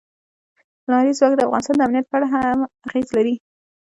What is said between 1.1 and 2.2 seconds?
ځواک د افغانستان د امنیت په